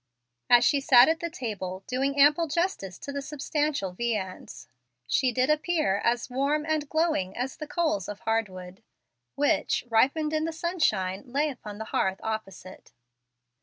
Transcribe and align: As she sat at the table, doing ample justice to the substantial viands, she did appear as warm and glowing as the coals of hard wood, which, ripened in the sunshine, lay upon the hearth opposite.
As 0.49 0.65
she 0.65 0.79
sat 0.81 1.07
at 1.09 1.19
the 1.19 1.29
table, 1.29 1.83
doing 1.85 2.19
ample 2.19 2.47
justice 2.47 2.97
to 2.97 3.11
the 3.11 3.21
substantial 3.21 3.91
viands, 3.91 4.67
she 5.05 5.31
did 5.31 5.51
appear 5.51 5.97
as 6.03 6.27
warm 6.27 6.65
and 6.65 6.89
glowing 6.89 7.37
as 7.37 7.55
the 7.57 7.67
coals 7.67 8.09
of 8.09 8.21
hard 8.21 8.49
wood, 8.49 8.81
which, 9.35 9.85
ripened 9.91 10.33
in 10.33 10.45
the 10.45 10.51
sunshine, 10.51 11.25
lay 11.27 11.51
upon 11.51 11.77
the 11.77 11.85
hearth 11.93 12.19
opposite. 12.23 12.93